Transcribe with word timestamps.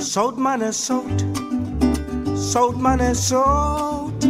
Sout 0.00 0.38
man 0.38 0.62
is 0.62 0.78
sout. 0.78 1.20
Sout 2.34 2.76
man 2.80 3.00
is 3.00 3.28
sout. 3.28 4.24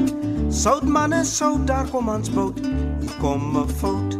Sout 0.50 0.82
man 0.82 1.12
is 1.12 1.36
sout, 1.36 1.66
daar 1.66 1.86
kom 1.92 2.08
ons 2.10 2.30
boot. 2.34 2.58
Hier 2.58 3.14
kom 3.20 3.56
'n 3.56 3.68
fout. 3.78 4.16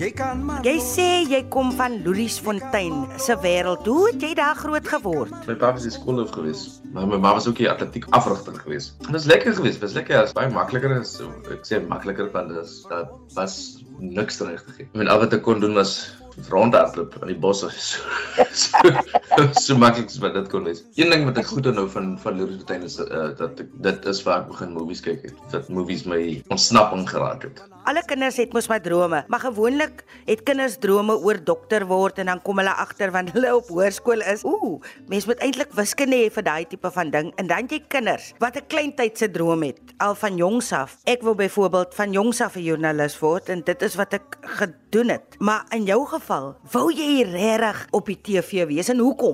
Jy 0.00 0.10
kan 0.16 0.44
maar 0.44 0.60
Jy 0.64 0.76
sê 0.80 1.08
jy 1.28 1.40
kom 1.48 1.72
van 1.72 2.02
Louisfontein 2.04 3.08
se 3.16 3.36
wêreld. 3.42 3.86
Hoe 3.86 4.10
het 4.10 4.20
jy 4.20 4.34
daar 4.34 4.54
groot 4.54 4.88
geword? 4.88 5.32
My 5.46 5.54
pa 5.54 5.72
was 5.72 5.84
in 5.84 5.90
skoolhoof 5.90 6.30
geweest, 6.36 6.80
maar 6.92 7.06
my 7.06 7.16
ma 7.16 7.32
was 7.32 7.48
ook 7.48 7.58
'n 7.60 7.72
atletiek 7.72 8.06
afrigter 8.10 8.54
geweest. 8.54 8.98
Dit 8.98 9.10
was 9.10 9.24
lekker 9.24 9.54
geweest, 9.54 9.80
was 9.80 9.92
lekker, 9.92 10.20
was 10.20 10.32
baie 10.32 10.50
makliker 10.50 11.00
as 11.00 11.16
so, 11.16 11.32
ek 11.50 11.64
sê 11.64 11.80
makliker 11.88 12.30
want 12.32 12.48
dit 12.48 12.86
was 13.34 13.84
niks 13.98 14.40
reg 14.40 14.64
te 14.64 14.72
gee. 14.72 14.84
Ek 14.84 14.92
bedoel 14.92 15.08
al 15.12 15.18
wat 15.18 15.32
ek 15.32 15.42
kon 15.42 15.60
doen 15.60 15.74
was 15.74 16.12
rondhardloop 16.48 17.16
in 17.22 17.26
die 17.32 17.38
bosse. 17.38 17.70
So, 17.80 18.02
so, 18.52 18.78
so 19.64 19.76
maklik 19.78 20.10
as 20.10 20.20
wat 20.22 20.34
dit 20.36 20.48
kon 20.52 20.66
wees. 20.68 20.82
Een 20.98 21.12
ding 21.12 21.24
wat 21.28 21.38
ek 21.40 21.50
goed 21.50 21.68
onthou 21.70 21.86
van 21.92 22.12
van 22.20 22.38
Louisfontein 22.38 22.86
is 22.86 22.98
uh, 23.00 23.30
dat 23.38 23.60
ek 23.64 23.74
dit 23.86 24.08
is 24.12 24.22
waar 24.26 24.42
ek 24.42 24.50
begin 24.52 24.72
movies 24.76 25.02
kyk 25.04 25.28
het. 25.28 25.44
Dat 25.54 25.68
movies 25.72 26.06
my 26.08 26.20
ontsnapping 26.52 27.06
geraak 27.08 27.46
het. 27.48 27.62
Alle 27.88 28.02
kinders 28.04 28.36
het 28.36 28.52
mos 28.52 28.68
maar 28.68 28.82
drome, 28.84 29.22
maar 29.32 29.40
gewoonlik 29.40 30.02
het 30.26 30.42
kinders 30.44 30.76
drome 30.82 31.14
oor 31.16 31.38
dokter 31.40 31.86
word 31.88 32.20
en 32.20 32.28
dan 32.28 32.42
kom 32.44 32.60
hulle 32.60 32.74
agter 32.82 33.12
wanneer 33.14 33.34
hulle 33.38 33.54
op 33.56 33.70
hoërskool 33.72 34.24
is. 34.32 34.44
Ooh, 34.44 34.82
mens 35.08 35.26
moet 35.30 35.40
eintlik 35.40 35.72
wiskunde 35.78 36.18
hê 36.20 36.28
vir 36.34 36.44
daai 36.44 36.66
tipe 36.68 36.90
van 36.92 37.12
ding. 37.14 37.32
En 37.40 37.48
dan 37.48 37.70
jy 37.70 37.80
kinders 37.88 38.32
wat 38.42 38.58
'n 38.60 38.68
kleintyd 38.68 39.18
se 39.18 39.30
droom 39.30 39.64
het, 39.64 39.80
al 39.98 40.14
van 40.14 40.36
jongs 40.36 40.72
af. 40.72 40.98
Ek 41.04 41.22
wil 41.22 41.34
byvoorbeeld 41.34 41.94
van 41.94 42.12
jongs 42.12 42.40
af 42.40 42.56
'n 42.56 42.66
joernalis 42.68 43.18
word 43.18 43.48
en 43.48 43.62
dit 43.64 43.82
is 43.82 43.96
wat 43.96 44.12
ek 44.12 44.36
gedoen 44.40 45.08
het. 45.08 45.38
Maar 45.38 45.64
in 45.70 45.84
jou 45.84 46.06
geval, 46.06 46.56
wou 46.72 46.92
jy 46.92 47.22
regtig 47.22 47.86
op 47.90 48.06
die 48.06 48.20
TV 48.20 48.66
wees 48.66 48.88
en 48.88 48.98
hoekom? 48.98 49.29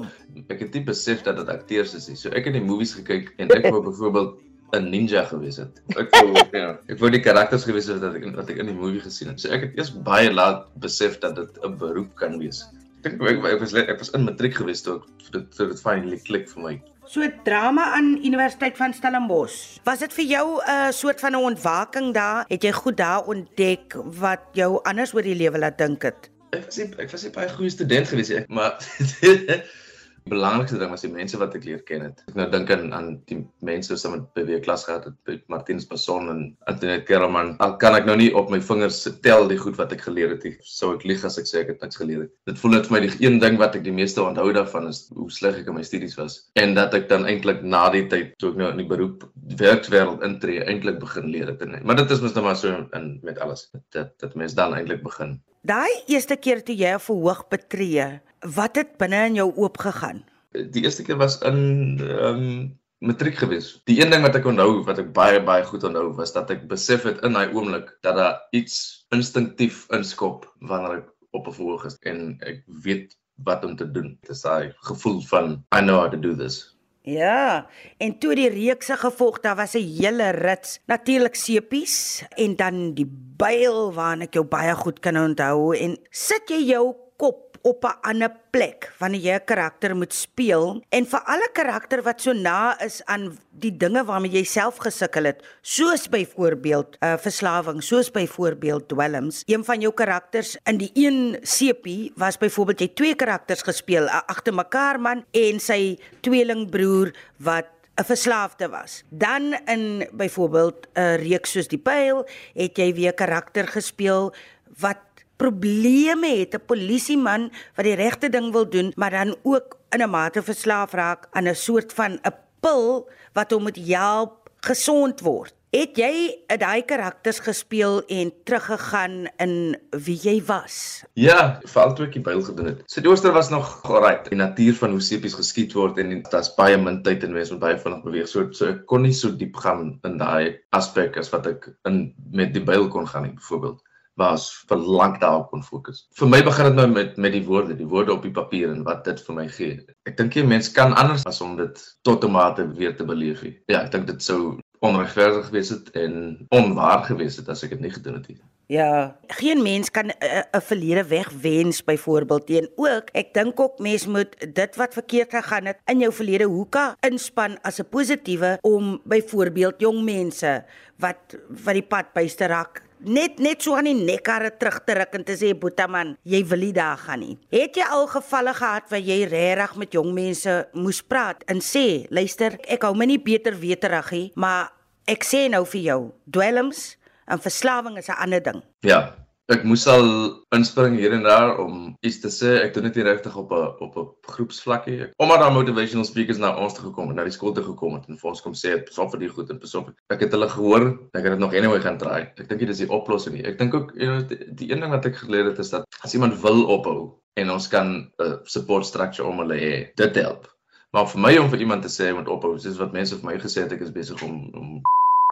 Ek 0.48 0.60
het 0.64 0.74
nie 0.74 0.84
besef 0.86 1.22
dat 1.26 1.38
dit 1.40 1.52
akteurs 1.52 1.94
is 1.98 2.08
nie. 2.10 2.16
So 2.20 2.32
ek 2.34 2.48
het 2.48 2.56
die 2.58 2.64
movies 2.64 2.94
gekyk 2.98 3.32
en 3.38 3.52
ek 3.56 3.70
wou 3.70 3.82
byvoorbeeld 3.90 4.34
'n 4.74 4.90
ninja 4.90 5.22
gewees 5.30 5.60
het. 5.62 5.82
Ek 5.94 6.10
wou 6.10 6.34
ja, 6.62 6.72
ek 6.90 6.98
wou 6.98 7.10
die 7.10 7.22
karakters 7.22 7.64
gewees 7.68 7.86
het 7.90 8.02
wat 8.02 8.18
ek 8.18 8.26
wat 8.34 8.50
ek 8.50 8.58
in 8.64 8.72
die 8.72 8.78
movie 8.78 9.02
gesien 9.04 9.30
het. 9.32 9.40
So 9.40 9.52
ek 9.54 9.68
het 9.68 9.78
eers 9.78 9.92
baie 10.08 10.32
laat 10.32 10.66
besef 10.82 11.20
dat 11.22 11.36
dit 11.38 11.62
'n 11.62 11.78
beroep 11.78 12.14
kan 12.18 12.38
wees. 12.42 12.64
Ek 13.04 13.14
dink 13.14 13.22
ek, 13.22 13.44
ek 13.54 13.60
was 13.62 13.74
ek 13.74 13.98
was 13.98 14.10
in 14.18 14.26
matriek 14.26 14.54
gewees 14.58 14.82
toe 14.82 15.00
ek 15.00 15.32
dit 15.32 15.56
toe 15.56 15.68
dit 15.70 15.80
finally 15.80 16.18
klik 16.18 16.48
vir 16.50 16.62
my. 16.62 16.74
So 17.06 17.22
drama 17.46 17.92
aan 17.94 18.16
Universiteit 18.18 18.76
van 18.76 18.94
Stellenbosch. 18.94 19.78
Was 19.86 20.02
dit 20.02 20.12
vir 20.12 20.24
jou 20.24 20.46
'n 20.58 20.70
uh, 20.70 20.90
soort 20.90 21.20
van 21.20 21.32
'n 21.32 21.44
ontwaking 21.54 22.14
daar? 22.14 22.44
Het 22.48 22.62
jy 22.62 22.72
goed 22.72 22.96
daar 22.96 23.22
ontdek 23.26 23.94
wat 24.18 24.42
jou 24.52 24.80
anders 24.82 25.14
oor 25.14 25.22
die 25.22 25.38
lewe 25.38 25.58
laat 25.58 25.78
dink 25.78 26.02
het? 26.02 26.30
Ek 26.50 26.64
was 26.64 26.76
nie, 26.76 26.90
ek 26.98 27.10
was 27.10 27.22
nie 27.22 27.30
baie 27.30 27.48
goeie 27.48 27.70
student 27.70 28.08
gewees 28.08 28.28
nie, 28.28 28.44
maar 28.48 28.78
belangrikste 30.30 30.78
ding 30.80 30.90
was 30.90 31.04
die 31.06 31.12
mense 31.12 31.38
wat 31.40 31.54
ek 31.58 31.64
leer 31.66 31.82
ken 31.86 32.02
het. 32.08 32.22
Ek 32.30 32.36
nou 32.38 32.46
dink 32.50 32.70
aan 32.74 32.92
aan 32.96 33.10
die 33.30 33.38
mense 33.64 33.94
wat 33.94 34.36
met 34.36 34.50
ek 34.56 34.64
klas 34.66 34.84
gehad 34.88 35.06
het, 35.08 35.16
by 35.28 35.36
Martinus 35.52 35.86
Passon 35.88 36.30
en 36.32 36.40
Antoinette 36.70 37.06
Kerman. 37.08 37.54
Al 37.62 37.76
kan 37.82 37.96
ek 37.98 38.08
nou 38.08 38.16
nie 38.18 38.32
op 38.34 38.50
my 38.52 38.60
vingers 38.60 39.02
tel 39.22 39.48
die 39.50 39.58
goed 39.60 39.78
wat 39.80 39.94
ek 39.94 40.06
geleer 40.08 40.34
het 40.34 40.44
nie. 40.46 40.54
Sou 40.66 40.92
ek 40.96 41.06
lieg 41.08 41.24
as 41.26 41.38
ek 41.40 41.50
sê 41.50 41.62
ek 41.62 41.74
het 41.74 41.86
niks 41.86 42.00
geleer 42.00 42.26
het. 42.26 42.32
Dit 42.50 42.60
voel 42.62 42.76
net 42.76 42.90
vir 42.90 42.96
my 42.96 43.02
die 43.06 43.12
een 43.22 43.40
ding 43.42 43.58
wat 43.62 43.78
ek 43.78 43.86
die 43.86 43.94
meeste 43.94 44.24
onthou 44.24 44.50
daarvan 44.56 44.90
is 44.90 45.06
hoe 45.14 45.30
sleg 45.32 45.60
ek 45.62 45.70
in 45.70 45.78
my 45.78 45.86
studies 45.86 46.18
was 46.18 46.40
en 46.58 46.74
dat 46.78 46.94
ek 46.98 47.08
dan 47.12 47.26
eintlik 47.28 47.62
na 47.62 47.86
die 47.94 48.06
tyd 48.10 48.34
toe 48.42 48.52
ek 48.52 48.60
nou 48.60 48.70
in 48.74 48.82
die 48.82 48.88
beroep 48.88 49.26
werkswêreld 49.60 50.24
intree 50.26 50.64
eintlik 50.66 51.00
begin 51.02 51.30
leer 51.32 51.52
het. 51.52 51.62
Maar 51.82 52.02
dit 52.02 52.10
is 52.10 52.22
mos 52.22 52.34
nou 52.36 52.44
maar 52.46 52.58
so 52.58 52.74
in 52.98 53.12
met 53.22 53.38
alles. 53.38 53.68
Dat 53.94 54.14
dat 54.22 54.34
mens 54.34 54.54
dan 54.54 54.74
eintlik 54.74 55.02
begin. 55.06 55.38
Daai 55.66 55.90
eerste 56.06 56.36
keer 56.36 56.60
toe 56.62 56.76
jy 56.76 56.94
'n 56.94 57.02
verhoog 57.02 57.48
betree, 57.50 58.20
wat 58.40 58.76
het 58.76 58.96
binne 58.96 59.26
in 59.26 59.34
jou 59.34 59.52
oopgegaan? 59.54 60.24
die 60.56 60.84
eerste 60.84 61.04
keer 61.04 61.20
was 61.20 61.38
in 61.44 61.98
ehm 62.00 62.42
um, 62.42 62.74
matriek 62.98 63.36
gewees. 63.36 63.74
Die 63.84 63.98
een 64.00 64.10
ding 64.10 64.22
wat 64.24 64.38
ek 64.38 64.46
onthou 64.48 64.80
wat 64.86 64.98
ek 65.02 65.10
baie 65.16 65.40
baie 65.44 65.64
goed 65.68 65.84
onthou 65.84 66.14
was 66.16 66.32
dat 66.32 66.50
ek 66.54 66.64
besef 66.70 67.04
het 67.04 67.20
in 67.28 67.36
daai 67.36 67.52
oomblik 67.52 67.92
dat 68.06 68.16
daar 68.16 68.38
iets 68.56 69.04
instinktief 69.12 69.84
inskop 69.92 70.46
wanneer 70.64 71.02
ek 71.02 71.10
op 71.36 71.48
'n 71.48 71.56
verhoog 71.58 71.84
is 71.84 71.98
en 72.08 72.38
ek 72.40 72.64
weet 72.84 73.12
wat 73.44 73.64
om 73.64 73.76
te 73.76 73.84
doen. 73.84 74.16
Dit 74.22 74.30
is 74.32 74.42
daai 74.42 74.72
gevoel 74.88 75.20
van 75.28 75.60
I 75.76 75.84
know 75.84 76.00
how 76.00 76.10
to 76.10 76.16
do 76.16 76.34
this. 76.34 76.72
Ja, 77.02 77.68
en 77.98 78.18
toe 78.18 78.34
die 78.34 78.48
reekse 78.50 78.96
gevolg, 78.96 79.40
daar 79.40 79.56
was 79.56 79.76
'n 79.76 79.84
hele 80.00 80.30
rits, 80.30 80.80
natuurlik 80.86 81.34
sepies 81.34 82.24
en 82.36 82.56
dan 82.56 82.94
die 82.94 83.06
byl 83.36 83.92
waarna 83.92 84.24
ek 84.24 84.34
jou 84.34 84.44
baie 84.44 84.74
goed 84.74 85.00
kan 85.00 85.16
onthou 85.16 85.76
en 85.76 85.98
sit 86.10 86.48
jy 86.48 86.64
jou 86.72 86.96
kop 87.16 87.45
op 87.66 87.84
'n 87.84 87.98
ander 88.00 88.32
plek 88.50 88.92
wanneer 88.98 89.20
jy 89.20 89.34
'n 89.34 89.44
karakter 89.44 89.96
moet 89.96 90.14
speel 90.14 90.82
en 90.88 91.06
vir 91.06 91.22
alle 91.26 91.48
karakter 91.52 92.02
wat 92.02 92.20
so 92.20 92.32
na 92.32 92.78
is 92.80 93.02
aan 93.04 93.38
die 93.50 93.76
dinge 93.76 94.04
waarmee 94.04 94.30
jy 94.30 94.44
self 94.44 94.78
gesukkel 94.78 95.24
het 95.24 95.42
soos 95.62 96.08
byvoorbeeld 96.08 96.96
uh, 97.00 97.16
verslawing 97.18 97.82
soos 97.82 98.10
byvoorbeeld 98.10 98.88
dwelms 98.88 99.42
een 99.46 99.64
van 99.64 99.80
jou 99.80 99.92
karakters 99.92 100.56
in 100.64 100.78
die 100.78 100.90
een 100.94 101.38
sepie 101.42 102.12
was 102.16 102.38
byvoorbeeld 102.38 102.80
jy 102.80 102.88
twee 102.94 103.14
karakters 103.14 103.62
gespeel 103.62 104.04
'n 104.04 104.24
agter 104.26 104.54
mekaar 104.54 105.00
man 105.00 105.24
en 105.30 105.60
sy 105.60 105.98
tweelingbroer 106.20 107.14
wat 107.36 107.66
'n 107.96 108.04
verslaafde 108.04 108.68
was. 108.68 109.02
Dan 109.08 109.56
in 109.64 110.08
byvoorbeeld 110.12 110.86
'n 110.94 111.16
reeks 111.16 111.50
soos 111.50 111.68
Die 111.68 111.78
Pyl 111.78 112.28
het 112.54 112.76
jy 112.76 112.94
weer 112.94 113.14
karakter 113.14 113.66
gespeel 113.66 114.34
wat 114.78 114.98
probleme 115.36 116.28
het 116.38 116.54
'n 116.54 116.66
polisieman 116.66 117.50
wat 117.76 117.84
die 117.84 117.94
regte 117.94 118.28
ding 118.28 118.52
wil 118.52 118.68
doen, 118.68 118.92
maar 118.96 119.10
dan 119.10 119.36
ook 119.42 119.76
in 119.90 120.02
'n 120.02 120.10
mate 120.10 120.42
verslaaf 120.42 120.92
raak 120.92 121.28
aan 121.30 121.48
'n 121.48 121.54
soort 121.54 121.92
van 121.92 122.18
'n 122.22 122.34
pil 122.60 123.08
wat 123.32 123.50
hom 123.50 123.62
moet 123.62 123.78
help 123.86 124.50
gesond 124.60 125.20
word. 125.20 125.54
Het 125.76 125.98
jy 125.98 126.12
daai 126.56 126.86
karakters 126.88 127.40
gespeel 127.44 127.98
en 128.06 128.30
teruggegaan 128.44 129.26
in 129.42 129.76
wie 129.90 130.16
jy 130.22 130.36
was? 130.46 131.02
Ja, 131.12 131.60
die 131.60 132.20
byl 132.20 132.42
gedoen 132.42 132.66
het. 132.66 133.06
Ooster 133.06 133.32
was 133.32 133.50
nog 133.50 133.82
alright. 133.82 134.30
Die 134.30 134.38
natuur 134.38 134.74
van 134.74 134.90
hoe 134.90 135.00
sepies 135.00 135.34
geskiet 135.34 135.74
word 135.76 135.98
en 135.98 136.22
daar's 136.30 136.54
baie 136.54 136.78
min 136.78 137.02
tyd 137.02 137.24
en 137.24 137.32
mens 137.32 137.50
moet 137.50 137.60
baie 137.60 137.78
vinnig 137.78 138.02
beweeg. 138.02 138.28
So 138.28 138.46
so 138.52 138.70
ek 138.72 138.86
kon 138.86 139.02
nie 139.02 139.12
so 139.12 139.36
diep 139.36 139.56
gaan 139.56 139.98
in 140.06 140.16
daai 140.16 140.62
aspek 140.70 141.18
as 141.20 141.30
wat 141.34 141.46
ek 141.46 141.68
in 141.84 142.14
met 142.32 142.54
die 142.54 142.64
byl 142.64 142.88
kon 142.88 143.06
gaan 143.06 143.26
nie, 143.28 143.34
byvoorbeeld 143.34 143.82
was 144.16 144.48
vir 144.68 144.80
lank 144.80 145.20
daarop 145.20 145.50
kon 145.52 145.62
fokus. 145.62 146.06
Vir 146.18 146.30
my 146.32 146.42
begin 146.44 146.70
dit 146.70 146.78
nou 146.80 146.86
met 146.92 147.16
met 147.16 147.32
die 147.36 147.44
woorde, 147.44 147.76
die 147.76 147.88
woorde 147.88 148.14
op 148.16 148.22
die 148.24 148.34
papier 148.34 148.72
en 148.72 148.84
wat 148.88 149.04
dit 149.04 149.20
vir 149.26 149.38
my 149.38 149.46
gee. 149.48 149.78
Ek 150.08 150.16
dink 150.16 150.36
jy 150.36 150.44
mens 150.44 150.72
kan 150.72 150.96
anders 150.96 151.26
as 151.28 151.40
om 151.44 151.56
dit 151.56 151.82
tot 152.08 152.24
'n 152.24 152.32
mate 152.32 152.66
weer 152.76 152.96
te 152.96 153.04
beleef. 153.04 153.42
nie. 153.42 153.58
Ja, 153.66 153.84
ek 153.84 153.92
dink 153.92 154.06
dit 154.06 154.22
sou 154.22 154.58
onregverdig 154.80 155.46
gewees 155.46 155.68
het 155.68 155.90
en 155.96 156.46
onwaar 156.48 157.04
gewees 157.04 157.36
het 157.36 157.48
as 157.48 157.62
ek 157.62 157.70
dit 157.70 157.80
nie 157.80 157.90
gedoen 157.90 158.14
het 158.14 158.28
nie. 158.28 158.40
Ja, 158.66 159.16
geen 159.38 159.62
mens 159.62 159.90
kan 159.90 160.10
'n 160.10 160.42
'n 160.52 160.60
verlede 160.60 161.04
wegwens 161.06 161.84
byvoorbeeld 161.84 162.46
teen 162.46 162.68
ook. 162.76 163.10
Ek 163.12 163.34
dink 163.34 163.60
ook 163.60 163.78
mens 163.78 164.06
moet 164.06 164.54
dit 164.54 164.76
wat 164.76 164.92
verkeerd 164.92 165.30
gegaan 165.30 165.66
het 165.66 165.78
in 165.84 165.98
jou 165.98 166.12
verlede 166.12 166.44
hoeka 166.44 166.96
inspan 167.00 167.58
as 167.62 167.78
'n 167.78 167.88
positiewe 167.88 168.58
om 168.62 169.00
byvoorbeeld 169.04 169.74
jong 169.78 170.04
mense 170.04 170.64
wat 170.98 171.36
wat 171.64 171.74
die 171.74 171.82
pad 171.82 172.12
byste 172.12 172.46
raak 172.46 172.82
net 173.00 173.40
net 173.42 173.62
so 173.62 173.76
aan 173.76 173.88
die 173.90 173.96
nekkarre 173.96 174.50
terug 174.58 174.80
te 174.86 174.94
ruk 174.98 175.14
en 175.18 175.24
te 175.24 175.36
sê 175.38 175.52
boetaman, 175.54 176.14
jy 176.24 176.42
wil 176.50 176.64
nie 176.66 176.72
daar 176.76 177.00
gaan 177.00 177.20
nie. 177.20 177.36
Het 177.52 177.76
jy 177.76 177.88
al 177.90 178.06
gevalle 178.10 178.54
gehad 178.56 178.88
waar 178.90 179.02
jy 179.02 179.18
regtig 179.30 179.76
met 179.76 179.92
jong 179.92 180.12
mense 180.16 180.56
moes 180.72 181.02
praat 181.02 181.44
en 181.50 181.60
sê, 181.60 182.06
luister, 182.10 182.58
ek 182.68 182.86
hou 182.86 182.94
my 182.94 183.06
nie 183.06 183.20
beter 183.22 183.56
weterig 183.60 184.12
nie, 184.12 184.26
maar 184.34 184.72
ek 185.06 185.24
sê 185.24 185.46
nou 185.52 185.64
vir 185.64 185.82
jou, 185.82 186.00
dwelms 186.24 186.96
en 187.26 187.42
verslawing 187.42 187.98
is 187.98 188.08
'n 188.08 188.18
ander 188.22 188.42
ding. 188.42 188.62
Ja, 188.82 189.14
ek 189.52 189.62
moes 189.62 189.84
al 189.86 190.08
inspring 190.56 190.96
hier 190.98 191.12
en 191.14 191.22
daar 191.22 191.60
om 191.62 191.74
iets 192.02 192.18
te 192.22 192.30
sê. 192.34 192.56
Ek 192.64 192.74
doen 192.74 192.88
dit 192.88 192.98
nie 192.98 193.04
regtig 193.06 193.36
op 193.38 193.52
'n 193.52 193.84
op 193.86 193.96
'n 193.96 194.08
groepsvlakkie. 194.32 195.10
Omdat 195.22 195.40
daar 195.40 195.52
motivational 195.52 196.04
speakers 196.04 196.38
na 196.38 196.56
ons 196.56 196.74
toe 196.74 196.84
gekom 196.84 197.08
het, 197.08 197.16
na 197.16 197.24
die 197.24 197.36
skool 197.36 197.52
toe 197.54 197.64
gekom 197.64 197.94
het 197.94 198.08
en 198.08 198.18
vir 198.18 198.30
ons 198.30 198.42
kom 198.42 198.54
sê, 198.54 198.84
"Pas 198.84 198.98
op 198.98 199.10
vir 199.10 199.20
die 199.20 199.28
goed 199.28 199.50
en 199.50 199.58
pas 199.58 199.74
op." 199.74 199.92
Ek 200.10 200.20
het 200.20 200.32
hulle 200.32 200.48
gehoor, 200.48 200.98
ek 201.14 201.22
het 201.22 201.32
dit 201.32 201.38
nog 201.38 201.54
anyway 201.54 201.80
gaan 201.80 201.98
try. 201.98 202.32
Ek 202.38 202.48
dink 202.48 202.60
dit 202.60 202.68
is 202.68 202.78
die 202.78 202.90
oplossing 202.90 203.34
nie. 203.34 203.44
Ek 203.46 203.58
dink 203.58 203.74
ook 203.74 203.92
you 203.94 204.06
know, 204.06 204.28
die, 204.28 204.54
die 204.54 204.72
een 204.72 204.80
ding 204.80 204.90
wat 204.90 205.06
ek 205.06 205.16
geleer 205.16 205.44
het 205.44 205.58
is 205.58 205.70
dat 205.70 205.84
as 206.02 206.14
iemand 206.14 206.40
wil 206.40 206.64
ophou 206.66 207.14
en 207.34 207.50
ons 207.50 207.68
kan 207.68 207.86
'n 207.86 208.12
uh, 208.18 208.36
support 208.44 208.86
structure 208.86 209.28
om 209.28 209.38
hulle 209.38 209.54
hê, 209.54 209.94
dit 209.94 210.14
help. 210.16 210.48
Maar 210.92 211.06
vir 211.08 211.20
my 211.20 211.36
om 211.38 211.50
vir 211.50 211.60
iemand 211.60 211.82
te 211.82 211.88
sê 211.88 212.14
moet 212.14 212.28
ophou, 212.28 212.58
soos 212.58 212.78
wat 212.78 212.92
mense 212.92 213.16
vir 213.16 213.30
my 213.30 213.38
gesê 213.38 213.62
het 213.62 213.72
ek 213.72 213.80
is 213.80 213.92
besig 213.92 214.22
om 214.22 214.50
om 214.54 214.82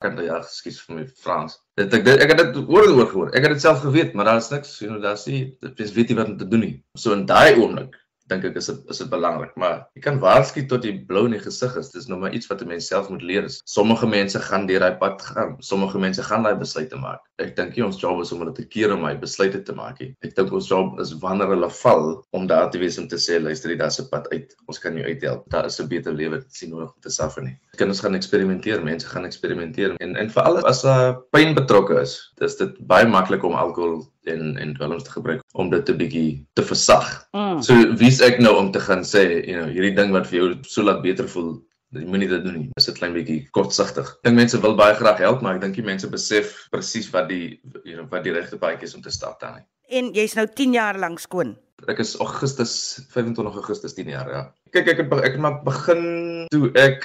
kan 0.04 0.20
ja, 0.24 0.40
skuis 0.48 0.80
vir 0.84 0.98
my 1.00 1.06
Frans. 1.24 1.58
Dit 1.80 1.96
ek 1.96 2.06
dit, 2.06 2.22
ek 2.22 2.34
het 2.34 2.42
dit 2.44 2.62
oor 2.62 2.88
oor 2.92 3.10
gehoor. 3.10 3.34
Ek 3.34 3.46
het 3.46 3.56
dit 3.56 3.64
self 3.64 3.82
geweet, 3.84 4.14
maar 4.14 4.30
daar 4.30 4.42
is 4.42 4.52
niks, 4.52 4.78
you 4.84 4.90
know, 4.90 5.02
daar's 5.02 5.26
nie 5.30 5.42
is 5.88 5.94
weet 5.96 6.12
nie 6.12 6.20
wat 6.20 6.32
om 6.34 6.40
te 6.40 6.48
doen 6.48 6.66
nie. 6.68 6.74
So 6.98 7.16
in 7.16 7.26
daai 7.30 7.56
oomblik 7.56 7.96
dink 8.30 8.44
ek 8.48 8.56
is 8.56 8.70
dit 8.70 8.92
is 8.92 9.00
dit 9.02 9.10
belangrik, 9.12 9.52
maar 9.60 9.82
jy 9.96 10.02
kan 10.04 10.18
waarsku 10.22 10.64
tot 10.68 10.84
jy 10.86 10.94
blou 11.08 11.26
in 11.28 11.34
die 11.36 11.42
gesig 11.42 11.74
is. 11.80 11.90
Dis 11.92 12.06
nou 12.08 12.18
maar 12.22 12.32
iets 12.36 12.48
wat 12.48 12.62
'n 12.62 12.68
mens 12.72 12.86
self 12.88 13.10
moet 13.12 13.22
leer. 13.22 13.44
Is. 13.44 13.60
Sommige 13.68 14.06
mense 14.08 14.40
gaan 14.40 14.66
deur 14.66 14.80
daai 14.80 14.96
pad 14.98 15.22
gaan. 15.22 15.56
Sommige 15.60 15.98
mense 15.98 16.22
gaan 16.22 16.42
daai 16.42 16.56
besluite 16.56 16.96
maak. 16.96 17.20
Ek 17.38 17.54
dink 17.56 17.76
nie 17.76 17.84
ons 17.84 18.00
job 18.00 18.20
is 18.22 18.32
om 18.32 18.40
hulle 18.40 18.54
te 18.54 18.64
keer 18.64 18.92
om 18.94 19.02
my 19.02 19.14
besluite 19.18 19.62
te 19.62 19.74
maak 19.74 20.00
nie. 20.00 20.14
Ek 20.22 20.34
dink 20.34 20.52
ons 20.52 20.68
job 20.68 21.00
is 21.00 21.12
wanneer 21.20 21.52
hulle 21.52 21.70
val 21.70 22.24
om 22.32 22.46
daar 22.46 22.70
te 22.70 22.78
wees 22.78 22.98
om 22.98 23.08
te 23.08 23.16
sê 23.16 23.40
luister, 23.42 23.70
is 23.70 24.00
'n 24.00 24.08
pad 24.08 24.28
uit. 24.32 24.56
Ons 24.66 24.78
kan 24.78 24.96
jou 24.96 25.04
uithelp. 25.04 25.44
Daar 25.50 25.66
is 25.66 25.80
'n 25.80 25.88
beter 25.88 26.12
lewe. 26.12 26.40
Dit 26.40 26.54
sien 26.54 26.70
nodig 26.70 26.94
om 26.94 27.00
te 27.00 27.10
suffer 27.10 27.42
nie. 27.42 27.58
Kinders 27.78 28.00
gaan 28.04 28.14
eksperimenteer, 28.14 28.82
mense 28.84 29.06
gaan 29.06 29.24
eksperimenteer 29.28 29.96
en 30.04 30.16
en 30.16 30.30
veral 30.30 30.60
as 30.66 30.82
daar 30.86 31.10
uh, 31.10 31.18
pyn 31.34 31.54
betrokke 31.56 32.00
is, 32.00 32.16
dis 32.40 32.56
dit 32.60 32.78
baie 32.90 33.06
maklik 33.08 33.44
om 33.44 33.56
alkohol 33.58 34.02
en 34.30 34.56
en 34.60 34.74
dwelms 34.74 35.04
te 35.04 35.14
gebruik 35.16 35.42
om 35.52 35.70
dit 35.70 35.90
'n 35.90 36.00
bietjie 36.00 36.46
te 36.52 36.62
versag. 36.62 37.08
Mm. 37.32 37.62
So 37.62 37.74
wie's 38.00 38.20
ek 38.20 38.40
nou 38.40 38.56
om 38.56 38.70
te 38.72 38.80
gaan 38.80 39.04
sê, 39.04 39.24
you 39.46 39.58
know, 39.58 39.70
hierdie 39.70 39.96
ding 39.96 40.12
wat 40.12 40.26
vir 40.26 40.38
jou 40.38 40.48
so 40.62 40.82
laat 40.82 41.02
beter 41.02 41.28
voel, 41.28 41.62
jy 41.94 42.06
moenie 42.06 42.28
dit 42.28 42.44
doen 42.44 42.56
nie. 42.58 42.68
Dit 42.70 42.82
is 42.82 42.88
'n 42.88 42.98
klein 42.98 43.14
bietjie 43.14 43.48
kortsigtig. 43.50 44.08
Ek 44.08 44.22
dink 44.30 44.36
mense 44.36 44.60
wil 44.60 44.76
baie 44.76 44.94
graag 44.94 45.18
help, 45.18 45.42
maar 45.42 45.56
ek 45.56 45.60
dink 45.60 45.74
die 45.74 45.90
mense 45.90 46.08
besef 46.10 46.68
presies 46.70 47.10
wat 47.10 47.28
die 47.28 47.60
you 47.84 47.96
know, 47.96 48.06
wat 48.10 48.24
die 48.24 48.32
regte 48.32 48.58
paadjie 48.58 48.88
is 48.88 48.94
om 48.94 49.02
te 49.02 49.10
stap 49.10 49.40
dan 49.40 49.54
nie. 49.60 49.66
En 49.88 50.12
jy's 50.14 50.34
nou 50.34 50.46
10 50.46 50.72
jaar 50.72 50.98
lank 50.98 51.20
skoon. 51.20 51.56
Ek 51.88 51.98
is 51.98 52.14
Augustus 52.16 53.00
25 53.10 53.54
Augustus 53.54 53.94
10 53.94 54.08
jaar, 54.08 54.30
ja. 54.30 54.42
Kyk 54.72 54.88
ek 54.88 55.02
het 55.02 55.12
ek 55.12 55.32
het 55.36 55.40
maar 55.40 55.60
begin 55.62 56.46
toe 56.50 56.70
ek 56.74 57.04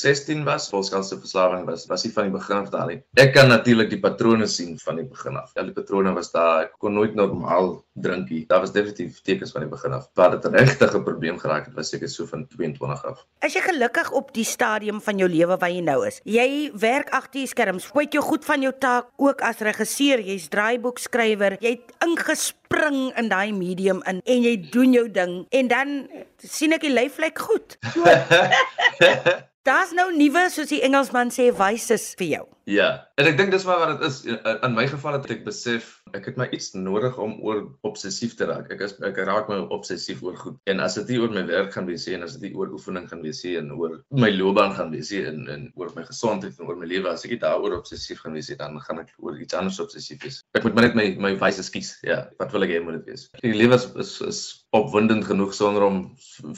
16 0.00 0.44
was, 0.44 0.68
volskanse 0.72 1.18
verslawing 1.20 1.66
was, 1.68 1.86
was 1.90 2.04
nie 2.06 2.12
van 2.14 2.28
die 2.28 2.34
begin 2.34 2.62
af 2.62 2.70
daar 2.72 2.88
nie. 2.88 2.98
Ek 3.20 3.34
kan 3.34 3.50
natuurlik 3.52 3.90
die 3.92 4.00
patrone 4.00 4.46
sien 4.48 4.78
van 4.80 5.00
die 5.00 5.04
begin 5.04 5.36
af. 5.36 5.52
Ja, 5.56 5.64
die 5.66 5.76
patrone 5.76 6.12
was 6.16 6.32
daar. 6.32 6.66
Ek 6.68 6.78
kon 6.80 6.96
nooit 6.96 7.16
normaal 7.18 7.74
drink 8.00 8.30
nie. 8.32 8.44
Daar 8.48 8.62
was 8.64 8.72
definitief 8.72 9.20
tekens 9.26 9.52
van 9.52 9.66
die 9.66 9.70
begin 9.70 9.96
af. 9.96 10.08
Waar 10.16 10.36
dit 10.36 10.48
regtig 10.54 10.94
'n 10.96 11.04
probleem 11.04 11.38
geraak 11.38 11.66
het, 11.66 11.74
was 11.74 11.90
seker 11.90 12.08
so 12.08 12.26
van 12.26 12.46
22 12.46 13.04
af. 13.04 13.26
As 13.40 13.54
jy 13.54 13.60
gelukkig 13.60 14.10
op 14.10 14.32
die 14.34 14.44
stadium 14.44 15.00
van 15.00 15.18
jou 15.18 15.28
lewe 15.28 15.56
waar 15.56 15.70
jy 15.70 15.80
nou 15.80 16.06
is. 16.06 16.20
Jy 16.24 16.70
werk 16.74 17.10
agter 17.10 17.40
die 17.40 17.46
skerms. 17.46 17.90
Weet 17.94 18.14
jy 18.14 18.20
goed 18.20 18.44
van 18.44 18.62
jou 18.62 18.72
taak 18.78 19.06
ook 19.16 19.40
as 19.40 19.58
regisseur, 19.58 20.20
jy's 20.20 20.48
draaiboekskrywer. 20.48 21.56
Jy 21.60 21.70
het 21.70 21.94
ingespring 22.04 23.12
in 23.16 23.28
daai 23.28 23.52
medium 23.52 24.02
in 24.06 24.20
en 24.24 24.42
jy 24.42 24.56
doen 24.70 24.92
jou 24.92 25.10
ding 25.10 25.46
en 25.50 25.68
dan 25.68 26.08
sien 26.38 26.72
ek 26.72 26.80
die 26.80 26.94
lyf 26.94 27.18
lyk 27.18 27.38
goed. 27.38 27.78
Daar's 29.70 29.92
nou 29.94 30.08
nuwe 30.10 30.48
soos 30.50 30.66
die 30.72 30.80
Engelsman 30.82 31.28
sê 31.30 31.44
wyses 31.54 32.08
vir 32.18 32.26
jou. 32.32 32.46
Ja, 32.70 32.88
en 33.18 33.26
ek 33.26 33.38
dink 33.38 33.50
dis 33.50 33.64
maar 33.66 33.80
wat 33.82 33.96
dit 33.98 34.04
is. 34.06 34.18
In 34.30 34.74
my 34.76 34.84
geval 34.86 35.16
het 35.16 35.26
ek 35.34 35.42
besef 35.46 35.88
ek 36.14 36.28
het 36.30 36.36
my 36.38 36.46
iets 36.54 36.70
nodig 36.78 37.16
om 37.22 37.32
oor 37.46 37.64
obsessief 37.86 38.36
te 38.38 38.46
raak. 38.46 38.68
Ek 38.70 38.84
is 38.86 38.94
ek 39.06 39.18
raak 39.26 39.50
my 39.50 39.58
obsessief 39.74 40.22
oor 40.26 40.36
goed. 40.38 40.58
En 40.70 40.82
as 40.84 40.94
dit 41.00 41.10
nie 41.12 41.18
oor 41.22 41.34
my 41.34 41.42
werk 41.48 41.74
gaan 41.74 41.88
wees 41.90 42.06
nie 42.06 42.14
en 42.18 42.26
as 42.26 42.36
dit 42.36 42.48
nie 42.48 42.52
oor 42.58 42.70
oefening 42.76 43.08
gaan 43.10 43.24
wees 43.26 43.42
nie 43.46 43.56
en 43.58 43.72
oor 43.74 43.96
my 44.14 44.30
loopbaan 44.34 44.76
gaan 44.78 44.94
wees 44.94 45.10
nie 45.14 45.24
en 45.26 45.42
en 45.50 45.66
oor 45.80 45.90
my 45.96 46.06
gesondheid 46.06 46.60
en 46.60 46.70
oor 46.70 46.78
my 46.78 46.86
lewe, 46.90 47.10
as 47.10 47.26
ek 47.26 47.34
nie 47.34 47.40
daaroor 47.42 47.74
obsessief 47.80 48.22
gaan 48.22 48.38
wees 48.38 48.52
nie, 48.52 48.58
dan 48.62 48.78
gaan 48.86 49.02
ek 49.02 49.12
oor 49.18 49.42
iets 49.42 49.58
anders 49.58 49.82
obsessief 49.82 50.22
wees. 50.22 50.40
Ek 50.54 50.66
moet 50.66 50.78
maar 50.78 50.88
net 50.88 50.98
my 50.98 51.08
my 51.26 51.34
wyses 51.42 51.74
kies. 51.74 51.96
Ja, 52.06 52.22
wat 52.38 52.54
wil 52.54 52.68
ek 52.68 52.76
hê 52.76 52.82
moet 52.84 53.00
dit 53.00 53.12
wees? 53.14 53.26
Die 53.42 53.54
lewe 53.56 53.80
is, 53.80 53.90
is 53.98 54.16
is 54.30 54.42
opwindend 54.76 55.26
genoeg 55.26 55.54
sonder 55.58 55.88
om 55.88 56.02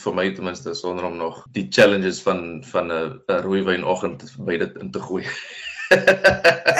vir 0.04 0.16
my 0.16 0.28
ten 0.36 0.44
minste 0.50 0.76
sonder 0.76 1.08
om 1.08 1.16
nog 1.16 1.44
die 1.56 1.68
challenges 1.72 2.20
van 2.28 2.60
van 2.68 2.92
'n 2.92 3.42
rooiwynoggend 3.48 4.28
by 4.44 4.60
dit 4.60 4.80
in 4.84 4.92
te 4.92 5.00
gooi. 5.00 5.24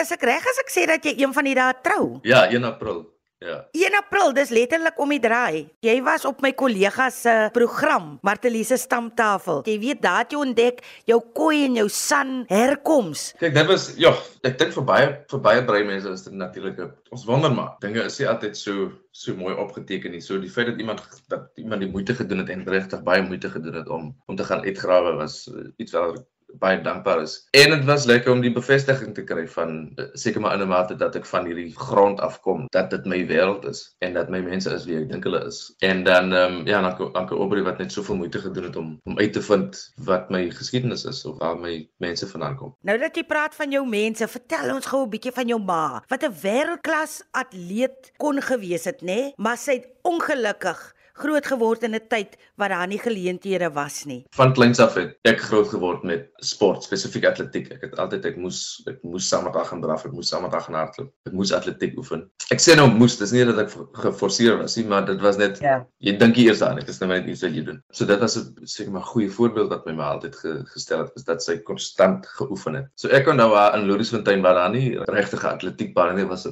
is 0.03 0.15
ek 0.15 0.29
reg 0.29 0.53
as 0.53 0.63
ek 0.65 0.71
sê 0.73 0.87
dat 0.91 1.05
jy 1.05 1.17
een 1.23 1.35
van 1.35 1.49
die 1.49 1.57
dae 1.59 1.75
trou? 1.85 2.05
Ja, 2.27 2.47
1 2.51 2.65
April. 2.65 3.05
Ja. 3.43 3.67
1 3.75 3.97
April, 3.99 4.31
dis 4.37 4.53
letterlik 4.55 4.99
om 5.03 5.11
die 5.11 5.21
draai. 5.23 5.67
Jy 5.83 5.97
was 6.07 6.25
op 6.29 6.43
my 6.45 6.53
kollega 6.55 7.09
se 7.11 7.33
program, 7.55 8.17
Martelise 8.23 8.79
stamtafel. 8.79 9.63
Jy 9.67 9.77
weet 9.83 10.03
daar 10.05 10.29
jy 10.31 10.39
ontdek 10.39 10.83
jou 11.11 11.19
koei 11.35 11.65
en 11.67 11.81
jou 11.81 11.89
san 11.91 12.45
herkoms. 12.51 13.33
Kyk, 13.41 13.57
dit 13.57 13.71
was 13.71 13.89
ja, 13.99 14.15
ek 14.47 14.61
dink 14.61 14.77
vir 14.77 14.87
baie 14.87 15.09
vir 15.33 15.43
baie 15.43 15.65
brei 15.67 15.83
mense 15.89 16.13
is 16.15 16.27
dit 16.29 16.37
natuurlik 16.39 16.79
ons 17.13 17.27
wonder 17.27 17.51
maar. 17.55 17.75
Dinge 17.83 18.07
is 18.07 18.21
nie 18.23 18.31
altyd 18.31 18.59
so 18.59 18.93
so 19.13 19.35
mooi 19.37 19.57
opgeteken 19.59 20.15
nie. 20.15 20.23
So 20.25 20.39
die 20.41 20.51
feit 20.53 20.71
dat 20.71 20.79
iemand 20.81 21.03
dat 21.33 21.51
iemand 21.61 21.83
die 21.83 21.91
moeite 21.91 22.15
gedoen 22.17 22.45
het 22.45 22.53
en 22.55 22.63
regtig 22.69 23.03
baie 23.07 23.27
moeite 23.27 23.51
gedoen 23.51 23.81
het 23.83 23.91
om 23.91 24.13
om 24.31 24.39
te 24.39 24.47
gaan 24.47 24.63
uitgrawe 24.63 25.17
was 25.19 25.43
uh, 25.51 25.67
iets 25.83 25.99
wat 25.99 26.23
baie 26.59 26.81
dankbaar 26.81 27.23
is. 27.23 27.47
En 27.51 27.71
dit 27.71 27.85
was 27.85 28.05
lekker 28.05 28.33
om 28.33 28.41
die 28.41 28.53
bevestiging 28.53 29.15
te 29.15 29.25
kry 29.25 29.47
van 29.49 29.93
eh, 29.97 30.05
seker 30.13 30.41
maar 30.41 30.55
in 30.55 30.63
'n 30.65 30.69
mate 30.69 30.97
dat 30.97 31.17
ek 31.17 31.27
van 31.27 31.47
hierdie 31.47 31.73
grond 31.77 32.21
afkom, 32.21 32.67
dat 32.71 32.91
dit 32.91 33.05
my 33.05 33.27
wêreld 33.27 33.65
is 33.69 33.95
en 33.99 34.15
dat 34.15 34.29
my 34.29 34.41
mense 34.41 34.71
is 34.71 34.85
wie 34.85 34.99
ek 34.99 35.09
dink 35.09 35.25
hulle 35.25 35.45
is. 35.47 35.75
En 35.79 36.05
dan 36.05 36.33
ehm 36.33 36.61
um, 36.61 36.67
ja, 36.67 36.81
dan 36.81 37.13
dankie 37.13 37.37
Aubrey 37.37 37.63
wat 37.63 37.79
net 37.79 37.93
soveel 37.93 38.17
moeite 38.17 38.39
gedoen 38.39 38.65
het 38.65 38.77
om 38.77 39.01
om 39.05 39.19
uit 39.19 39.33
te 39.33 39.43
vind 39.43 39.93
wat 39.97 40.31
my 40.31 40.51
geskiedenis 40.51 41.05
is 41.05 41.25
of 41.25 41.39
waar 41.39 41.59
my 41.59 41.89
mense 41.97 42.27
vandaan 42.27 42.57
kom. 42.57 42.77
Nou 42.81 42.99
dat 42.99 43.17
jy 43.17 43.25
praat 43.25 43.55
van 43.55 43.71
jou 43.71 43.89
mense, 43.89 44.29
vertel 44.29 44.75
ons 44.75 44.87
gou 44.87 45.05
'n 45.05 45.11
bietjie 45.11 45.33
van 45.33 45.49
jou 45.49 45.61
ma. 45.61 46.03
Wat 46.09 46.23
'n 46.23 46.35
wêreldklas 46.43 47.23
atleet 47.31 48.13
kon 48.17 48.43
gewees 48.43 48.85
het, 48.85 49.01
nê? 49.01 49.05
Nee? 49.05 49.33
Maar 49.37 49.57
sy 49.57 49.73
het 49.73 49.89
ongelukkig 50.03 50.95
groot 51.13 51.47
geword 51.47 51.83
in 51.83 51.95
'n 51.95 52.07
tyd 52.09 52.37
waar 52.57 52.69
daar 52.69 52.87
nie 52.87 52.99
geleenthede 52.99 53.71
was 53.73 54.05
nie. 54.05 54.25
Van 54.37 54.53
kleins 54.53 54.81
af 54.81 54.95
het 54.95 55.17
ek 55.23 55.41
groot 55.41 55.69
geword 55.69 56.03
met 56.03 56.29
sport, 56.37 56.83
spesifiek 56.83 57.25
atletiek. 57.25 57.71
Ek 57.73 57.81
het 57.81 57.99
altyd 57.99 58.25
ek 58.25 58.37
moes 58.37 58.83
ek 58.87 59.03
moes 59.03 59.29
saterdag 59.29 59.69
gaan 59.69 59.81
draf, 59.81 60.05
ek 60.05 60.13
moes 60.13 60.29
saterdag 60.29 60.65
gaan 60.65 60.75
hardloop. 60.75 61.13
Ek 61.27 61.33
moes 61.33 61.53
atletiek 61.53 61.97
oefen. 61.99 62.31
Ek 62.51 62.61
sê 62.61 62.77
nou 62.77 62.89
moes, 62.91 63.19
dis 63.19 63.33
nie 63.33 63.45
dat 63.45 63.59
ek 63.59 63.71
geforseer 63.93 64.59
was 64.59 64.77
nie, 64.77 64.85
maar 64.85 65.07
dit 65.07 65.21
was 65.21 65.37
net 65.37 65.61
ja. 65.61 65.87
jy 65.99 66.17
dink 66.17 66.37
eers 66.37 66.63
aan, 66.63 66.77
dit 66.77 66.89
is 66.89 67.01
nou 67.01 67.11
net 67.13 67.27
iets 67.27 67.43
wat 67.43 67.55
jy 67.55 67.65
doen. 67.65 67.83
So 67.93 68.05
dit 68.07 68.21
was 68.21 68.37
'n 68.37 68.67
seker 68.67 68.93
maar 68.93 69.09
goeie 69.13 69.31
voorbeeld 69.31 69.71
wat 69.71 69.87
my 69.87 69.93
ma 69.93 70.13
altyd 70.13 70.37
ge, 70.37 70.65
gestel 70.75 71.05
het, 71.05 71.13
is 71.17 71.25
dat 71.25 71.43
sy 71.43 71.59
konstant 71.59 72.27
geoefen 72.27 72.75
het. 72.75 72.87
So 72.97 73.09
ek 73.09 73.25
kon 73.25 73.37
nou 73.37 73.53
in 73.75 73.87
Lourensfontein 73.87 74.43
waar 74.43 74.55
daar 74.55 74.71
nie 74.71 74.99
regtig 75.09 75.45
atletiekbaan 75.45 76.17
nie 76.17 76.27
was. 76.27 76.47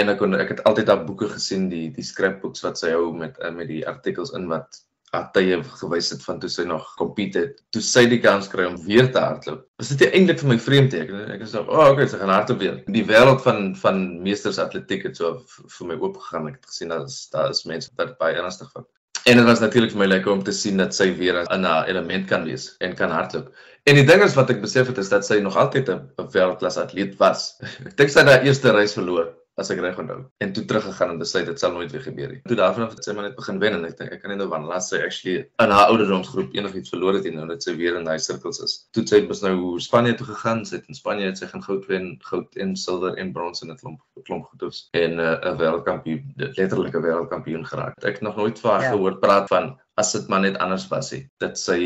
En 0.00 0.12
ek 0.12 0.18
kon 0.18 0.34
ek 0.34 0.54
het 0.54 0.62
altyd 0.68 0.86
daai 0.90 1.06
boeke 1.06 1.28
gesien 1.32 1.68
die 1.72 1.88
die 1.96 2.06
scrapbooks 2.06 2.64
wat 2.66 2.78
sy 2.80 2.94
hou 2.96 3.10
met 3.16 3.38
eh, 3.38 3.52
met 3.54 3.68
die 3.68 3.82
artikels 3.86 4.32
in 4.38 4.48
wat 4.52 4.82
Atye 5.10 5.56
gewys 5.80 6.12
het 6.14 6.20
van 6.22 6.36
toe 6.38 6.48
sy 6.54 6.62
nog 6.70 6.92
compete 6.98 7.40
het. 7.42 7.56
Toe 7.74 7.80
sy 7.82 8.04
die 8.12 8.20
kans 8.22 8.46
kry 8.52 8.68
om 8.68 8.76
weer 8.84 9.08
te 9.10 9.18
hardloop. 9.18 9.64
Was 9.82 9.90
dit 9.90 10.04
eintlik 10.06 10.38
vir 10.38 10.50
my 10.52 10.56
vreemd 10.62 10.94
ek. 10.94 11.10
Ek 11.34 11.42
is 11.42 11.50
so, 11.50 11.64
"O, 11.64 11.80
oh, 11.80 11.88
okay, 11.94 12.06
sy 12.06 12.20
gaan 12.20 12.30
hardloop 12.30 12.60
weer." 12.62 12.76
Die 12.86 13.02
wêreld 13.08 13.42
van 13.42 13.74
van 13.80 14.22
meesters 14.22 14.60
atletiek 14.62 15.08
het 15.08 15.16
so 15.16 15.42
vir 15.78 15.88
my 15.88 15.96
oop 15.98 16.16
gegaan. 16.16 16.46
Ek 16.52 16.60
het 16.60 16.70
gesien 16.70 16.94
dat 16.94 17.10
daar 17.32 17.50
is 17.50 17.64
mense 17.64 17.90
wat 17.96 18.18
baie 18.18 18.38
ernstig 18.38 18.70
van. 18.70 18.86
En 19.26 19.36
dit 19.36 19.46
was 19.46 19.60
natuurlik 19.60 19.90
vir 19.90 19.98
my 19.98 20.06
lekker 20.06 20.32
om 20.32 20.44
te 20.44 20.52
sien 20.52 20.76
dat 20.76 20.94
sy 20.94 21.10
weer 21.16 21.42
in 21.42 21.66
'n 21.66 21.84
element 21.90 22.28
kan 22.28 22.44
wees 22.44 22.76
en 22.78 22.94
kan 22.94 23.10
hardloop. 23.10 23.50
En 23.86 23.94
die 23.94 24.06
ding 24.06 24.22
is 24.22 24.34
wat 24.34 24.50
ek 24.50 24.62
besef 24.62 24.86
het 24.86 24.98
is 24.98 25.08
dat 25.08 25.26
sy 25.26 25.40
nog 25.40 25.56
altyd 25.56 25.88
'n 25.88 26.00
wêreldklas 26.30 26.78
atleet 26.78 27.18
was. 27.18 27.58
Ek 27.86 27.96
dink 27.96 28.10
sy 28.10 28.20
het 28.20 28.28
haar 28.28 28.46
eerste 28.46 28.70
reis 28.70 28.94
verloor 28.94 29.39
as 29.60 29.70
ek 29.72 29.82
reg 29.84 29.98
onthou 30.00 30.18
en 30.44 30.52
toe 30.56 30.64
teruggegaan 30.70 31.14
en 31.14 31.20
besluit 31.20 31.46
dit 31.48 31.62
sal 31.62 31.74
nooit 31.74 31.92
weer 31.92 32.04
gebeur 32.04 32.32
nie. 32.34 32.40
Toe 32.48 32.58
daarvan 32.58 32.86
af 32.86 32.94
het 32.96 33.06
sy 33.06 33.14
maar 33.16 33.28
net 33.28 33.36
begin 33.38 33.60
wen 33.62 33.76
en 33.78 33.86
ek 33.88 33.96
dink 33.98 34.14
ek 34.16 34.22
kan 34.22 34.32
nie 34.32 34.38
nou 34.40 34.48
van 34.52 34.66
laat 34.70 34.86
sy 34.86 35.02
actually 35.04 35.42
in 35.64 35.74
haar 35.76 35.92
ouderdomsgroep 35.92 36.54
enigiets 36.56 36.94
verloor 36.94 37.18
het 37.18 37.28
en 37.30 37.38
nou 37.40 37.48
dat 37.50 37.66
sy 37.66 37.76
weer 37.78 37.98
in 37.98 38.08
daai 38.08 38.18
sirkels 38.22 38.62
is. 38.64 38.76
Toe 38.96 39.04
sy 39.10 39.22
mos 39.26 39.44
nou 39.44 39.56
Spanje 39.80 40.16
toe 40.18 40.28
gegaan, 40.30 40.64
sy 40.68 40.78
het 40.78 40.88
in 40.90 40.98
Spanje 40.98 41.28
het 41.28 41.40
sy 41.40 41.50
gaan 41.50 41.64
goud 41.64 41.86
wen, 41.90 42.12
goud 42.30 42.56
en 42.64 42.74
silwer 42.76 43.18
en 43.20 43.34
brons 43.36 43.64
in 43.64 43.72
'n 43.72 43.78
klomp 43.82 44.00
klomp 44.28 44.48
goeders 44.50 44.88
en 44.92 45.18
eh, 45.18 45.36
'n 45.36 45.52
uh, 45.52 45.56
wêreldkampioen, 45.60 46.34
letterlik 46.36 46.96
'n 46.96 47.04
wêreldkampioen 47.06 47.64
geraak. 47.66 47.94
Ek 48.04 48.20
het 48.20 48.26
nog 48.26 48.36
nooit 48.36 48.58
van 48.58 48.70
haar 48.70 48.82
ja. 48.82 48.90
gehoor 48.90 49.18
praat 49.18 49.48
van 49.48 49.76
as 50.00 50.12
dit 50.12 50.28
maar 50.28 50.40
net 50.40 50.58
anders 50.58 50.86
was 50.88 51.10
hy 51.14 51.20
dat 51.42 51.58
sy 51.60 51.80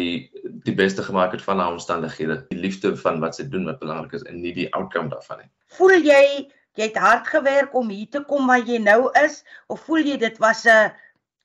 die 0.67 0.75
beste 0.77 1.03
gemaak 1.03 1.35
het 1.35 1.43
van 1.43 1.59
haar 1.63 1.75
omstandighede 1.75 2.37
die 2.51 2.61
liefde 2.61 2.95
van 3.01 3.21
wat 3.25 3.39
sy 3.39 3.47
doen 3.51 3.67
wat 3.71 3.81
belangrik 3.83 4.15
is 4.19 4.27
en 4.31 4.41
nie 4.43 4.55
die 4.57 4.69
outcome 4.79 5.11
daarvan 5.13 5.43
nie 5.43 5.51
voel 5.79 5.97
jy 5.99 6.25
jy 6.79 6.91
het 6.91 6.97
hard 6.99 7.29
gewerk 7.29 7.75
om 7.75 7.89
hier 7.89 8.11
te 8.11 8.23
kom 8.29 8.47
waar 8.51 8.65
jy 8.67 8.79
nou 8.83 9.11
is 9.25 9.43
of 9.69 9.85
voel 9.87 10.07
jy 10.13 10.17
dit 10.19 10.39
was 10.39 10.65
'n 10.67 10.91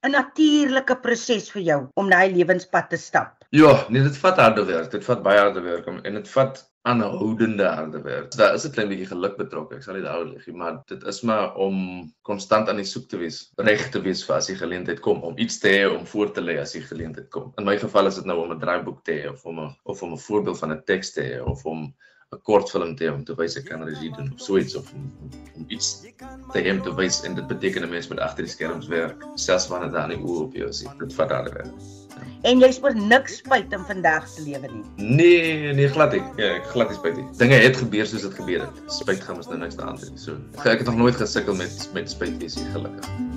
'n 0.03 0.12
natuurlike 0.12 0.95
proses 1.03 1.51
vir 1.51 1.62
jou 1.62 1.79
om 1.95 2.09
daai 2.09 2.31
lewenspad 2.33 2.89
te 2.89 2.98
stap? 2.98 3.39
Ja, 3.51 3.86
nee, 3.89 4.03
dit 4.03 4.17
vat 4.17 4.38
harde 4.38 4.63
werk. 4.65 4.91
Dit 4.91 5.03
vat 5.03 5.24
baie 5.24 5.39
harde 5.39 5.62
werk 5.62 5.88
en 5.88 6.13
dit 6.13 6.29
vat 6.29 6.62
aanhoudende 6.88 7.65
harde 7.65 8.01
werk. 8.01 8.31
Daar 8.38 8.53
is 8.53 8.65
'n 8.65 8.71
klein 8.71 8.89
bietjie 8.89 9.09
geluk 9.09 9.36
betrokke. 9.38 9.75
Ek 9.75 9.83
sal 9.83 9.93
dit 10.00 10.05
hou 10.05 10.24
ligie, 10.25 10.53
maar 10.53 10.81
dit 10.88 11.03
is 11.03 11.21
maar 11.21 11.55
om 11.55 11.75
konstant 12.21 12.69
aan 12.69 12.79
die 12.79 12.86
soek 12.86 13.09
te 13.09 13.17
wees, 13.17 13.51
reg 13.57 13.89
te 13.89 14.01
wees 14.01 14.24
vir 14.25 14.36
as 14.36 14.48
die 14.48 14.55
geleentheid 14.55 15.00
kom 15.00 15.24
om 15.24 15.38
iets 15.38 15.59
te 15.59 15.69
hê 15.69 15.89
om 15.89 16.05
voor 16.05 16.31
te 16.31 16.41
lê 16.41 16.59
as 16.59 16.71
die 16.71 16.81
geleentheid 16.81 17.29
kom. 17.29 17.51
In 17.57 17.65
my 17.65 17.77
geval 17.77 18.07
is 18.07 18.15
dit 18.15 18.25
nou 18.25 18.38
om 18.43 18.51
'n 18.51 18.59
draaiboek 18.59 19.03
te 19.03 19.12
hê 19.12 19.29
of 19.29 19.45
om 19.45 19.59
'n 19.59 19.75
of 19.83 20.03
om 20.03 20.13
'n 20.13 20.25
voorbeeld 20.27 20.59
van 20.59 20.71
'n 20.71 20.83
teks 20.86 21.12
te 21.12 21.21
hê 21.21 21.41
of 21.43 21.65
om 21.65 21.93
'n 22.36 22.41
kortfilm 22.45 22.95
te 22.95 23.05
hê 23.05 23.12
om 23.12 23.24
te 23.25 23.33
wys 23.38 23.55
ek 23.57 23.65
kan 23.71 23.83
regie 23.88 24.12
doen 24.13 24.27
of 24.33 24.41
so 24.45 24.57
iets 24.57 24.75
of 24.77 24.91
om, 24.93 25.05
om 25.57 25.63
iets 25.67 25.88
te 26.53 26.59
hê 26.62 26.74
om 26.75 26.81
te 26.86 26.93
wys 27.00 27.24
en 27.25 27.38
dit 27.39 27.48
beteken 27.48 27.86
'n 27.88 27.89
mens 27.89 28.09
moet 28.12 28.21
agter 28.25 28.45
die 28.45 28.53
skerms 28.53 28.88
werk 28.88 29.25
selfs 29.36 29.67
wanneer 29.71 29.95
daar 29.95 30.12
nie 30.12 30.19
oë 30.21 30.43
op 30.43 30.53
jou 30.59 30.69
is 30.69 30.83
dit 31.00 31.15
vat 31.21 31.33
harde 31.38 31.55
werk 31.57 31.74
En 32.50 32.62
jy 32.63 32.69
spesifiek 32.75 33.09
niks 33.12 33.39
spyt 33.41 33.74
in 33.75 33.83
vandag 33.88 34.27
se 34.27 34.43
lewe 34.43 34.69
nie. 34.71 34.83
Nee, 34.95 35.74
nee 35.74 35.89
glad 35.95 36.15
nie. 36.15 36.21
Ja, 36.39 36.53
ek 36.59 36.69
glad 36.74 36.91
nie 36.91 37.00
spyt 37.00 37.17
nie. 37.19 37.25
Dinge 37.41 37.59
het 37.65 37.81
gebeur 37.81 38.07
soos 38.12 38.27
dit 38.27 38.38
gebeur 38.41 38.67
het. 38.67 38.83
Spyt 39.00 39.24
gaan 39.24 39.41
ons 39.41 39.51
nou 39.51 39.59
niks 39.59 39.79
daaraan 39.79 40.00
doen. 40.03 40.19
So, 40.19 40.38
ek 40.63 40.83
het 40.83 40.88
nog 40.91 41.01
nooit 41.01 41.19
gesukkel 41.19 41.59
met 41.59 41.89
met 41.93 42.12
spyt 42.12 42.39
wees 42.43 42.55
nie, 42.59 42.69
gelukkig. 42.75 43.28